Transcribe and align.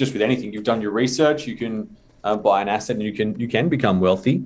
Just 0.00 0.14
with 0.16 0.22
anything 0.28 0.48
you've 0.56 0.68
done 0.72 0.80
your 0.86 0.92
research 1.04 1.40
you 1.50 1.54
can 1.64 1.74
uh, 2.28 2.36
buy 2.46 2.56
an 2.66 2.70
asset 2.74 2.94
and 2.98 3.02
you 3.08 3.14
can 3.18 3.30
you 3.42 3.48
can 3.54 3.64
become 3.76 3.96
wealthy 4.04 4.36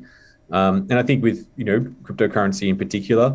um, 0.59 0.75
and 0.93 0.97
I 1.01 1.05
think 1.11 1.19
with 1.29 1.39
you 1.63 1.67
know 1.69 1.77
cryptocurrency 2.07 2.67
in 2.73 2.77
particular 2.81 3.29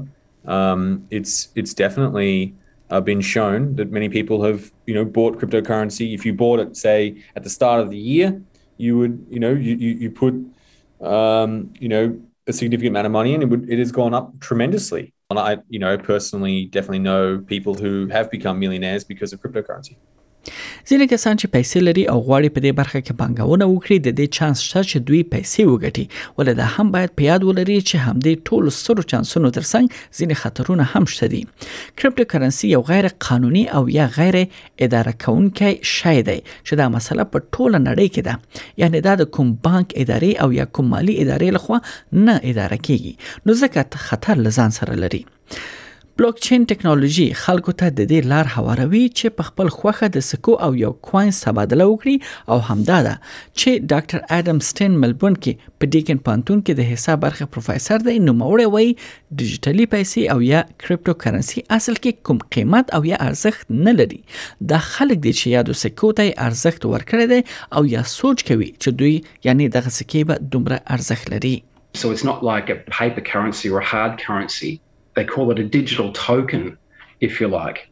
um, 0.45 1.07
it's 1.11 1.49
it's 1.55 1.73
definitely 1.73 2.55
uh, 2.89 3.01
been 3.01 3.21
shown 3.21 3.75
that 3.75 3.91
many 3.91 4.09
people 4.09 4.43
have 4.43 4.71
you 4.85 4.93
know 4.93 5.05
bought 5.05 5.39
cryptocurrency. 5.39 6.13
If 6.13 6.25
you 6.25 6.33
bought 6.33 6.59
it, 6.59 6.75
say 6.77 7.23
at 7.35 7.43
the 7.43 7.49
start 7.49 7.81
of 7.81 7.89
the 7.89 7.97
year, 7.97 8.41
you 8.77 8.97
would 8.97 9.25
you 9.29 9.39
know 9.39 9.51
you 9.51 9.75
you, 9.75 9.91
you 9.93 10.11
put 10.11 10.33
um, 11.05 11.73
you 11.79 11.89
know 11.89 12.19
a 12.47 12.53
significant 12.53 12.91
amount 12.95 13.05
of 13.05 13.11
money 13.11 13.33
in, 13.33 13.41
it 13.41 13.49
would 13.49 13.69
it 13.69 13.79
has 13.79 13.91
gone 13.91 14.13
up 14.13 14.39
tremendously. 14.39 15.13
And 15.29 15.39
I 15.39 15.57
you 15.69 15.79
know 15.79 15.97
personally 15.97 16.65
definitely 16.65 16.99
know 16.99 17.39
people 17.39 17.73
who 17.73 18.07
have 18.09 18.31
become 18.31 18.59
millionaires 18.59 19.03
because 19.03 19.33
of 19.33 19.41
cryptocurrency. 19.41 19.95
ځینې 20.89 21.05
کسان 21.11 21.39
چې 21.41 21.49
پیسې 21.55 21.81
لري 21.87 22.03
او 22.11 22.17
غواړي 22.27 22.49
په 22.53 22.63
دې 22.65 22.71
برخه 22.79 22.99
کې 23.07 23.15
بانګونه 23.19 23.65
وکړي 23.71 23.97
د 24.05 24.15
دې 24.19 24.27
چانس 24.37 24.61
شته 24.67 24.81
چې 24.89 25.05
دوی 25.07 25.21
پیسې 25.33 25.63
وګټي 25.71 26.05
ولدا 26.37 26.67
هم 26.75 26.87
باید 26.95 27.13
په 27.17 27.27
یاد 27.29 27.45
ولري 27.49 27.75
چې 27.89 27.95
هم 28.05 28.23
دې 28.25 28.33
ټول 28.47 28.63
سره 28.77 29.05
چانسونو 29.11 29.51
ترڅنګ 29.57 29.97
ځینې 30.17 30.35
خطرونه 30.41 30.83
هم 30.93 31.05
شته 31.15 31.29
دي 31.33 31.41
کرپټو 31.65 32.29
کرنسي 32.33 32.71
یو 32.75 32.81
غیر 32.91 33.09
قانوني 33.27 33.63
او 33.79 33.83
یا 33.97 34.07
غیر 34.17 34.37
اداره 34.43 35.13
کونکي 35.25 35.71
شی 35.93 36.15
دی 36.29 36.39
چې 36.45 36.81
دا 36.81 36.87
مسله 36.97 37.27
په 37.33 37.43
ټوله 37.53 37.83
نړۍ 37.87 38.07
کې 38.15 38.29
ده 38.29 38.81
یعنی 38.85 39.03
دا 39.09 39.15
د 39.23 39.29
کوم 39.37 39.51
بانک 39.67 39.85
ادارې 39.85 40.45
او 40.45 40.49
یا 40.59 40.65
کوم 40.79 40.89
مالی 40.95 41.19
ادارې 41.21 41.59
لخوا 41.59 42.25
نه 42.25 42.41
اداره 42.53 42.81
کیږي 42.89 43.45
نو 43.45 43.59
ځکه 43.61 44.03
خطر 44.09 44.43
لزان 44.49 44.75
سره 44.79 44.99
لري 45.05 45.23
بلاکچین 46.21 46.65
ټکنالوژي 46.69 47.23
خلکو 47.43 47.73
ته 47.81 47.91
د 47.99 48.07
دې 48.09 48.31
لار 48.31 48.49
هواروي 48.55 48.99
چې 49.19 49.33
په 49.37 49.45
خپل 49.45 49.69
خوخه 49.75 50.09
د 50.17 50.25
سکو 50.25 50.53
او 50.65 50.67
یو 50.81 50.89
کوین 51.07 51.31
تبادله 51.37 51.87
وکړي 51.91 52.51
او 52.55 52.59
همدا 52.67 52.97
ده 53.07 53.13
چې 53.29 53.87
ډاکټر 53.93 54.19
اډم 54.37 54.59
سټین 54.67 54.99
ملبون 55.05 55.37
کې 55.45 55.71
په 55.83 55.89
ډیکن 55.95 56.19
پانتون 56.27 56.59
کې 56.61 56.77
د 56.81 56.87
حساب 56.91 57.21
برخه 57.23 57.47
پروفیسور 57.55 58.05
دی 58.09 58.15
نو 58.27 58.35
موري 58.43 58.67
وای 58.75 58.85
ډیجیټلی 58.89 59.87
پیسې 59.95 60.35
او 60.35 60.43
یا 60.49 60.59
کریپټو 60.83 61.17
کرنسي 61.25 61.65
اصل 61.79 61.97
کې 62.05 62.29
کوم 62.29 62.43
قیمت 62.57 62.93
او 62.99 63.01
یا 63.13 63.19
ارزښت 63.29 63.83
نه 63.89 63.95
لري 64.01 64.21
د 64.73 64.85
خلک 64.91 65.23
دي 65.25 65.35
چې 65.39 65.55
یادو 65.57 65.77
سکو 65.81 66.11
ته 66.21 66.29
ارزښت 66.49 66.87
ورکړي 66.93 67.33
دي 67.33 67.79
او 67.79 67.85
یا 67.95 68.05
سوچ 68.13 68.45
کوي 68.51 68.69
چې 68.75 69.01
دوی 69.01 69.17
یعنی 69.49 69.69
دغه 69.79 69.97
سکې 69.97 70.29
به 70.29 70.53
دومره 70.59 70.79
ارزښت 70.99 71.35
لري 71.35 71.55
So 72.05 72.15
it's 72.15 72.27
not 72.31 72.47
like 72.53 72.73
a 72.77 72.79
paper 73.01 73.27
currency 73.33 73.75
or 73.75 73.83
a 73.83 73.85
hard 73.95 74.17
currency. 74.27 74.73
they 75.15 75.25
call 75.25 75.51
it 75.51 75.59
a 75.59 75.63
digital 75.63 76.11
token, 76.13 76.77
if 77.19 77.39
you 77.41 77.47
like. 77.47 77.89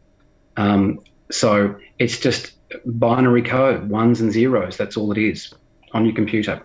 Um, 0.56 1.00
so 1.30 1.76
it's 1.98 2.18
just 2.18 2.52
binary 2.84 3.42
code, 3.42 3.88
ones 3.88 4.20
and 4.20 4.32
zeros. 4.32 4.76
That's 4.76 4.96
all 4.96 5.12
it 5.12 5.18
is 5.18 5.52
on 5.92 6.04
your 6.06 6.14
computer. 6.14 6.64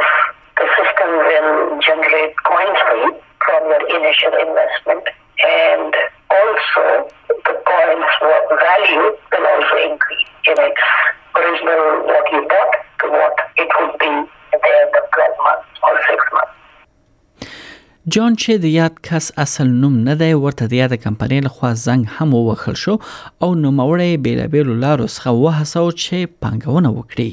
the 0.55 0.67
system 0.79 1.11
will 1.19 1.83
generate 1.83 2.35
coins 2.47 2.79
for 2.87 2.95
you 3.03 3.11
from 3.43 3.61
your 3.75 3.83
initial 3.91 4.35
investment 4.39 5.03
and 5.43 5.93
also 6.31 7.11
the 7.27 7.55
coins 7.67 8.13
value 8.55 9.07
will 9.19 9.47
also 9.51 9.77
increase 9.83 10.31
in 10.47 10.55
its 10.63 10.83
original 11.35 12.07
what 12.07 12.27
you 12.31 12.47
bought 12.47 12.75
to 13.03 13.07
what 13.11 13.35
جان 18.15 18.37
چې 18.43 18.61
د 18.63 18.71
یاد 18.75 18.95
کس 19.07 19.27
اصل 19.43 19.69
نوم 19.81 19.97
نه 20.07 20.15
دی 20.21 20.29
ورته 20.45 20.67
د 20.71 20.77
یاد 20.79 20.93
کمپنۍ 21.03 21.37
لخوا 21.47 21.69
زنګ 21.81 22.07
هم 22.19 22.33
وخل 22.47 22.79
شو 22.85 22.95
او 23.47 23.51
نوموړی 23.65 24.23
بیلابیلو 24.27 24.75
لارو 24.85 25.07
څخه 25.17 25.35
وهڅو 25.43 25.85
چې 26.05 26.33
پانګونه 26.47 26.91
وکړي 26.97 27.31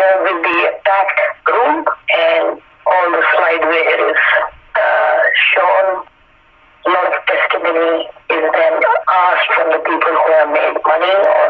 There 0.00 0.18
will 0.24 0.40
be 0.42 0.56
a 0.66 0.72
packed 0.86 1.48
room 1.52 1.78
and 2.16 2.90
on 2.96 3.14
the 3.14 3.22
slide 3.30 3.64
where 3.70 3.94
it 3.94 4.02
is 4.08 4.20
uh, 4.82 5.24
shown 5.44 5.88
a 5.94 6.92
lot 6.96 7.08
of 7.12 7.16
testimony 7.30 7.94
is 8.36 8.46
then 8.58 8.76
asked 9.16 9.56
from 9.56 9.72
the 9.76 9.80
people 9.90 10.20
who 10.20 10.28
have 10.38 10.54
made 10.58 10.78
money 10.90 11.14
or 11.32 11.48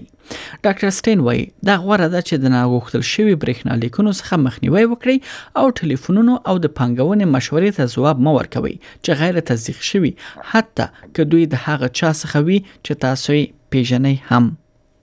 ډاکټر 0.64 0.90
سټین 0.98 1.18
وایي 1.26 1.44
دا 1.68 1.74
غوړه 1.84 2.06
ده 2.14 2.20
چې 2.28 2.34
د 2.42 2.46
ناغوښتل 2.54 3.02
شوی 3.12 3.34
برېښنا 3.44 3.72
لیکونو 3.84 4.10
څخه 4.20 4.34
مخنیوي 4.46 4.84
وکړي 4.90 5.16
او 5.60 5.66
ټلیفونونو 5.80 6.34
او 6.48 6.54
د 6.64 6.72
پنګونې 6.78 7.26
مشورې 7.34 7.70
ته 7.76 7.84
ځواب 7.94 8.16
مو 8.24 8.32
ورکوي 8.40 8.74
چې 9.04 9.10
غیر 9.20 9.34
تصدیق 9.50 9.78
شوی 9.90 10.12
حتی 10.52 10.86
که 11.14 11.22
دوی 11.32 11.44
د 11.52 11.64
هغه 11.66 11.88
چا 11.98 12.10
څخه 12.22 12.38
وي 12.46 12.58
چې 12.84 12.92
تاسو 13.06 13.28
یې 13.38 13.44
پیژنې 13.72 14.16
هم 14.30 14.46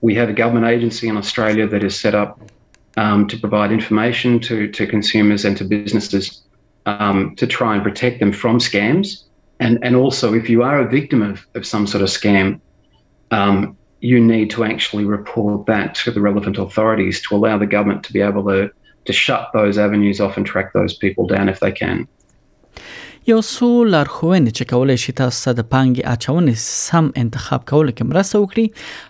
We 0.08 0.14
have 0.20 0.30
a 0.34 0.36
government 0.42 0.66
agency 0.76 1.04
in 1.12 1.16
Australia 1.22 1.66
that 1.72 1.82
is 1.88 1.94
set 2.04 2.14
up 2.22 2.30
um, 3.04 3.20
to 3.30 3.36
provide 3.44 3.70
information 3.80 4.30
to, 4.46 4.54
to 4.76 4.82
consumers 4.96 5.40
and 5.46 5.54
to 5.60 5.64
businesses 5.76 6.24
um, 6.92 7.18
to 7.40 7.44
try 7.58 7.70
and 7.76 7.82
protect 7.88 8.14
them 8.22 8.32
from 8.42 8.54
scams. 8.68 9.06
And, 9.64 9.74
and 9.86 9.92
also, 10.02 10.26
if 10.40 10.46
you 10.52 10.60
are 10.68 10.78
a 10.86 10.88
victim 10.98 11.20
of, 11.30 11.34
of 11.58 11.62
some 11.72 11.84
sort 11.92 12.02
of 12.06 12.10
scam, 12.18 12.46
um, 13.38 13.56
you 14.06 14.20
need 14.20 14.50
to 14.50 14.62
actually 14.64 15.04
report 15.04 15.66
that 15.66 15.96
to 15.96 16.12
the 16.12 16.20
relevant 16.20 16.58
authorities 16.58 17.20
to 17.26 17.34
allow 17.34 17.58
the 17.58 17.66
government 17.66 18.04
to 18.04 18.12
be 18.12 18.20
able 18.20 18.44
to, 18.44 18.70
to 19.04 19.12
shut 19.12 19.50
those 19.52 19.76
avenues 19.78 20.20
off 20.20 20.36
and 20.36 20.46
track 20.46 20.72
those 20.72 20.94
people 20.94 21.26
down 21.26 21.48
if 21.48 21.58
they 21.58 21.72
can. 21.72 22.06
یو 23.28 23.36
څو 23.54 23.68
لارښوونې 23.92 24.50
چې 24.56 24.64
کولای 24.72 24.98
شي 25.04 25.12
تاسو 25.20 25.38
ته 25.46 25.54
د 25.60 25.64
پانګې 25.70 26.10
اچونې 26.10 26.52
سم 26.64 27.06
انتخاب 27.22 27.64
کولو 27.70 27.94
کې 27.96 28.04
مرسته 28.10 28.40
وکړي 28.42 28.66